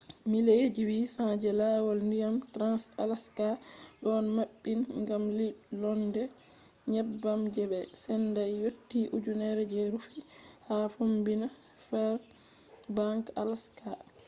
[0.31, 3.47] mileji 800 je lawol ndiyam trans-alaska
[4.03, 6.21] ɗon maɓɓin gam ɓilonde
[6.91, 10.19] nyebbam je ɓe sendai yotti ujunere je rufi
[10.69, 11.47] ha fombina
[11.87, 13.89] fairbanks alaska